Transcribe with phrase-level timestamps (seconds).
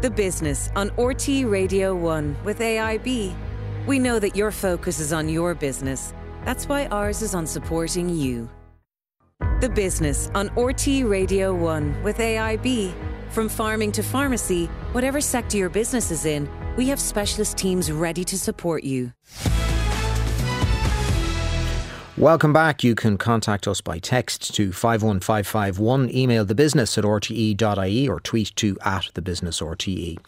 [0.00, 3.34] The Business on RTE Radio 1 with AIB.
[3.84, 6.14] We know that your focus is on your business.
[6.44, 8.48] That's why ours is on supporting you.
[9.60, 12.94] The Business on RTE Radio 1 with AIB.
[13.30, 18.22] From farming to pharmacy, whatever sector your business is in, we have specialist teams ready
[18.22, 19.12] to support you.
[22.18, 22.82] Welcome back.
[22.82, 28.56] You can contact us by text to 51551, email the business at rte.ie or tweet
[28.56, 30.18] to at the business RTE.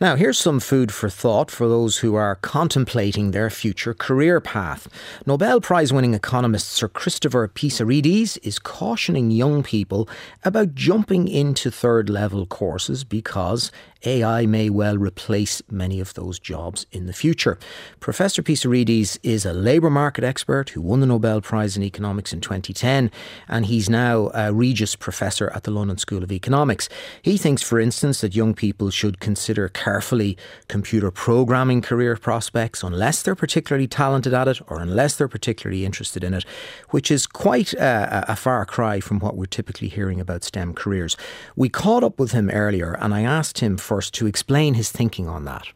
[0.00, 4.88] Now, here's some food for thought for those who are contemplating their future career path.
[5.26, 10.08] Nobel Prize winning economist Sir Christopher Pissarides is cautioning young people
[10.44, 13.70] about jumping into third level courses because
[14.04, 17.58] AI may well replace many of those jobs in the future.
[18.00, 22.40] Professor Pissarides is a labour market expert who won the Nobel Prize in Economics in
[22.40, 23.10] 2010,
[23.48, 26.88] and he's now a Regius Professor at the London School of Economics.
[27.22, 30.36] He thinks, for instance, that young people should consider carefully
[30.68, 36.22] computer programming career prospects unless they're particularly talented at it or unless they're particularly interested
[36.22, 36.44] in it,
[36.90, 41.16] which is quite a, a far cry from what we're typically hearing about STEM careers.
[41.56, 45.26] We caught up with him earlier, and I asked him first to explain his thinking
[45.36, 45.66] on that.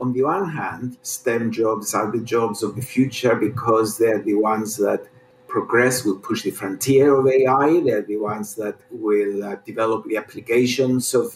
[0.00, 4.38] On the one hand, STEM jobs are the jobs of the future because they're the
[4.54, 5.02] ones that
[5.54, 7.80] progress, will push the frontier of AI.
[7.86, 11.26] They're the ones that will uh, develop the applications of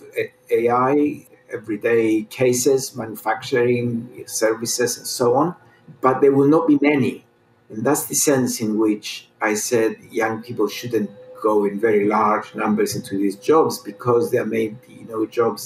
[0.51, 3.89] AI, everyday cases, manufacturing,
[4.27, 5.55] services, and so on.
[6.01, 7.25] But there will not be many.
[7.71, 12.49] And that's the sense in which I said young people shouldn't go in very large
[12.55, 15.63] numbers into these jobs because there may be no jobs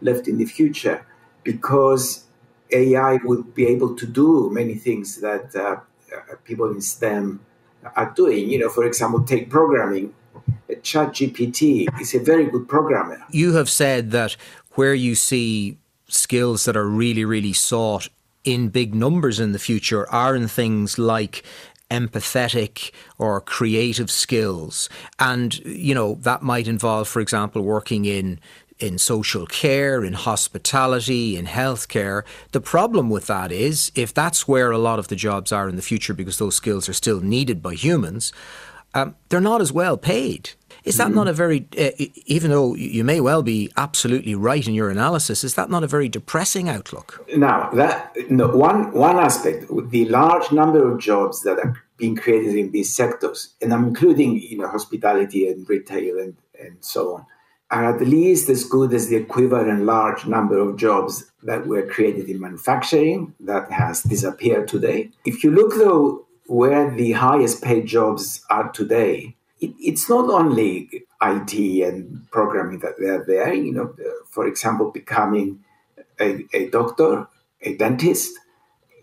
[0.00, 1.06] left in the future
[1.42, 2.24] because
[2.70, 5.76] AI would be able to do many things that uh,
[6.44, 7.40] people in STEM
[7.94, 8.50] are doing.
[8.50, 10.14] You know, for example, take programming.
[10.68, 13.22] ChatGPT is a very good programmer.
[13.30, 14.36] You have said that
[14.72, 18.08] where you see skills that are really, really sought
[18.44, 21.44] in big numbers in the future are in things like
[21.90, 24.88] empathetic or creative skills.
[25.18, 28.40] And, you know, that might involve, for example, working in
[28.78, 32.22] in social care, in hospitality, in healthcare.
[32.52, 35.76] The problem with that is if that's where a lot of the jobs are in
[35.76, 38.32] the future because those skills are still needed by humans,
[38.94, 40.50] um, they're not as well paid.
[40.84, 41.14] Is that mm.
[41.14, 41.90] not a very, uh,
[42.26, 45.86] even though you may well be absolutely right in your analysis, is that not a
[45.86, 47.26] very depressing outlook?
[47.36, 52.54] Now, that no, one one aspect, the large number of jobs that are being created
[52.54, 57.26] in these sectors, and I'm including you know hospitality and retail and, and so on,
[57.70, 62.28] are at least as good as the equivalent large number of jobs that were created
[62.28, 65.10] in manufacturing that has disappeared today.
[65.24, 71.06] If you look, though, where the highest paid jobs are today, it, it's not only
[71.22, 73.52] IT and programming that they're there.
[73.52, 73.94] You know,
[74.30, 75.64] for example, becoming
[76.20, 77.26] a, a doctor,
[77.62, 78.38] a dentist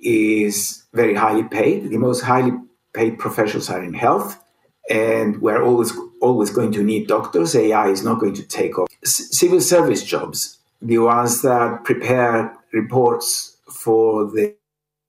[0.01, 1.89] is very highly paid.
[1.89, 2.53] The most highly
[2.93, 4.41] paid professions are in health,
[4.89, 5.91] and we're always
[6.23, 7.55] always going to need doctors.
[7.55, 8.89] AI is not going to take off.
[9.03, 14.55] Civil service jobs, the ones that prepare reports for the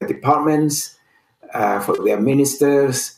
[0.06, 0.97] departments,
[1.54, 3.16] uh, for their ministers,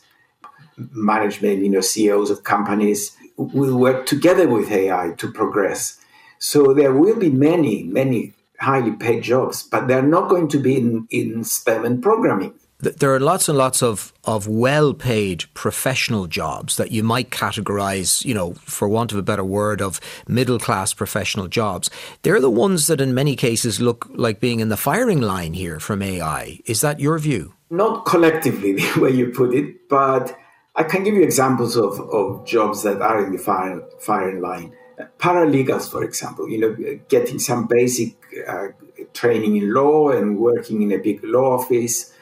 [0.77, 5.97] management, you know, CEOs of companies, will work together with AI to progress.
[6.39, 10.77] So there will be many, many highly paid jobs, but they're not going to be
[10.77, 16.27] in, in STEM and programming there are lots and lots of, of well paid professional
[16.27, 20.59] jobs that you might categorize, you know, for want of a better word, of middle
[20.59, 21.89] class professional jobs.
[22.21, 25.79] They're the ones that in many cases look like being in the firing line here
[25.79, 26.59] from AI.
[26.65, 27.53] Is that your view?
[27.71, 30.37] Not collectively, the way you put it, but
[30.75, 34.73] I can give you examples of, of jobs that are in the firing, firing line.
[35.17, 38.15] Paralegals, for example, you know, getting some basic
[38.47, 38.67] uh,
[39.13, 42.13] training in law and working in a big law office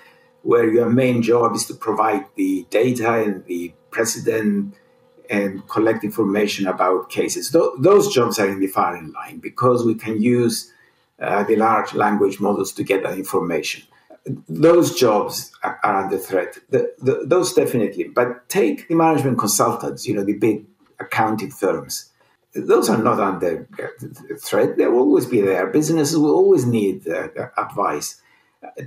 [0.46, 4.76] where your main job is to provide the data and the precedent
[5.28, 7.50] and collect information about cases.
[7.50, 10.72] Th- those jobs are in the firing line because we can use
[11.20, 13.82] uh, the large language models to get that information.
[14.48, 16.60] Those jobs are, under threat.
[16.70, 18.04] The, the, those definitely.
[18.04, 20.66] But take the management consultants, you know, the big
[21.00, 22.12] accounting firms.
[22.54, 23.68] Those are not under
[24.40, 24.78] threat.
[24.78, 25.68] They'll always be there.
[25.68, 28.22] Businesses will always need uh, advice.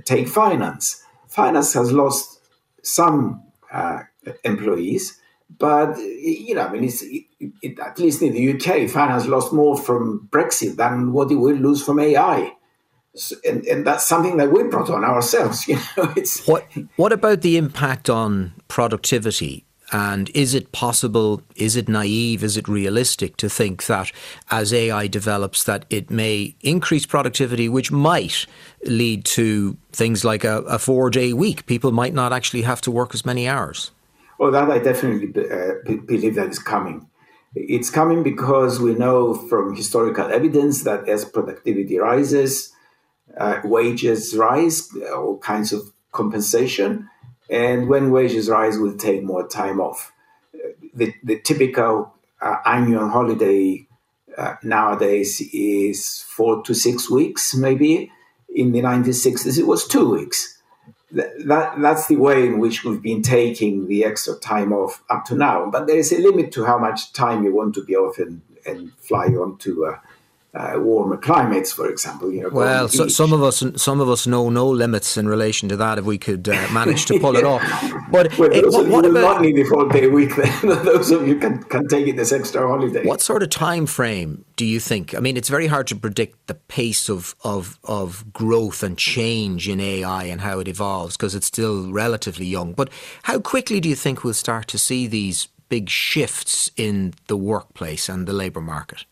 [0.05, 2.41] Take finance finance has lost
[2.83, 4.01] some uh,
[4.43, 5.19] employees,
[5.57, 7.25] but you know, I mean, it,
[7.61, 11.55] it, at least in the UK, finance lost more from Brexit than what it will
[11.55, 12.53] lose from AI.
[13.15, 15.67] So, and, and, that's something that we brought on ourselves.
[15.67, 16.65] You know, it's what.
[16.95, 19.65] What about the impact on productivity?
[19.91, 24.11] And is it possible, is it naive, is it realistic to think that
[24.51, 28.45] as AI develops that it may increase productivity, which might
[28.85, 31.65] lead to things like a, a four day week?
[31.65, 33.91] People might not actually have to work as many hours.
[34.37, 37.07] Well, that I definitely uh, believe that is coming.
[37.55, 42.71] It's coming because we know from historical evidence that as productivity rises,
[43.37, 47.09] uh, wages rise, all kinds of compensation,
[47.49, 50.11] and when wages rise, we'll take more time off.
[50.93, 53.87] The, the typical uh, annual holiday
[54.37, 58.11] uh, nowadays is four to six weeks, maybe.
[58.55, 60.57] In the 1960s, it was two weeks.
[61.11, 65.25] That, that, that's the way in which we've been taking the extra time off up
[65.25, 65.69] to now.
[65.69, 68.41] But there is a limit to how much time you want to be off and,
[68.65, 69.99] and fly on to uh,
[70.53, 72.31] uh, warmer climates, for example.
[72.31, 75.69] You know, well, so, some of us, some of us know no limits in relation
[75.69, 77.61] to that if we could uh, manage to pull it off.
[78.11, 80.35] But well, those what, what about, not need a full day week.
[80.39, 83.05] Then those of you can can take it as extra holiday.
[83.05, 85.13] What sort of time frame do you think?
[85.13, 89.67] I mean, it's very hard to predict the pace of of of growth and change
[89.67, 92.73] in AI and how it evolves because it's still relatively young.
[92.73, 92.89] But
[93.23, 98.09] how quickly do you think we'll start to see these big shifts in the workplace
[98.09, 99.05] and the labour market?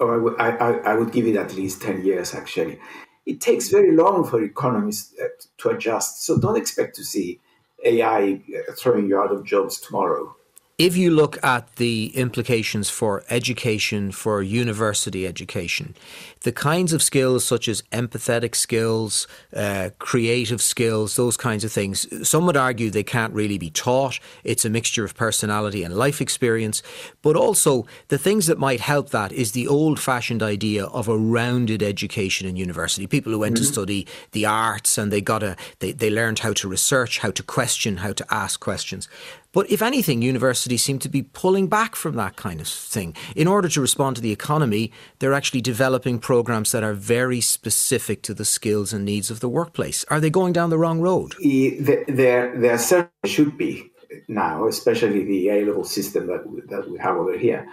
[0.00, 2.80] Oh, I, I, I would give it at least 10 years actually.
[3.26, 5.28] It takes very long for economies uh,
[5.58, 6.24] to adjust.
[6.24, 7.40] So don't expect to see
[7.84, 10.35] AI uh, throwing you out of jobs tomorrow.
[10.78, 15.94] If you look at the implications for education, for university education,
[16.42, 22.06] the kinds of skills such as empathetic skills, uh, creative skills, those kinds of things,
[22.28, 24.20] some would argue they can't really be taught.
[24.44, 26.82] It's a mixture of personality and life experience.
[27.22, 31.16] But also, the things that might help that is the old fashioned idea of a
[31.16, 33.06] rounded education in university.
[33.06, 33.64] People who went mm-hmm.
[33.64, 37.30] to study the arts and they got a, they, they learned how to research, how
[37.30, 39.08] to question, how to ask questions.
[39.56, 43.16] But if anything, universities seem to be pulling back from that kind of thing.
[43.34, 48.20] In order to respond to the economy, they're actually developing programs that are very specific
[48.24, 50.04] to the skills and needs of the workplace.
[50.10, 51.36] Are they going down the wrong road?
[51.40, 53.90] There, there certainly should be
[54.28, 57.66] now, especially the A level system that, that we have over here.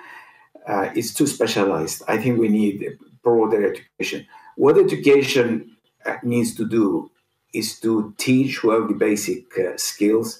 [0.65, 2.01] Uh, it's too specialized.
[2.07, 4.25] I think we need broader education.
[4.55, 5.75] What education
[6.05, 7.11] uh, needs to do
[7.53, 10.39] is to teach well the basic uh, skills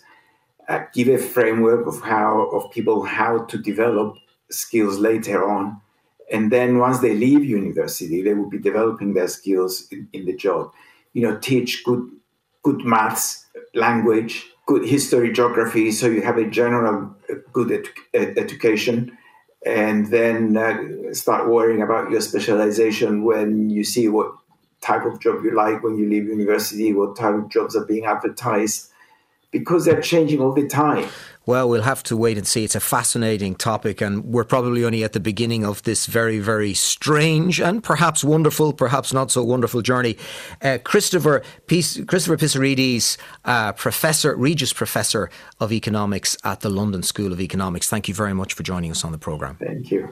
[0.67, 4.15] uh, give a framework of how of people how to develop
[4.49, 5.81] skills later on.
[6.31, 10.35] And then once they leave university they will be developing their skills in, in the
[10.35, 10.71] job.
[11.13, 12.09] You know teach good
[12.63, 13.45] good maths
[13.75, 19.17] language good history geography so you have a general uh, good edu- education.
[19.65, 24.33] And then uh, start worrying about your specialization when you see what
[24.81, 28.03] type of job you like when you leave university what type of jobs are being
[28.05, 28.89] advertised
[29.53, 31.07] because they're changing all the time.
[31.45, 32.63] Well, we'll have to wait and see.
[32.63, 36.73] It's a fascinating topic, and we're probably only at the beginning of this very, very
[36.73, 40.17] strange and perhaps wonderful, perhaps not so wonderful journey.
[40.61, 45.29] Uh, Christopher Christopher Pissarides, uh, Professor, Regius Professor
[45.59, 47.89] of Economics at the London School of Economics.
[47.89, 49.57] Thank you very much for joining us on the programme.
[49.57, 50.07] Thank you.